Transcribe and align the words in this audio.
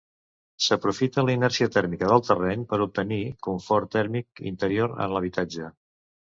S'aprofita 0.67 1.25
la 1.27 1.35
inèrcia 1.39 1.67
tèrmica 1.75 2.09
del 2.13 2.25
terreny 2.31 2.65
per 2.73 2.81
obtenir 2.87 3.21
confort 3.51 3.95
tèrmic 3.99 4.45
interior 4.55 4.99
en 5.07 5.17
l'habitatge. 5.17 5.73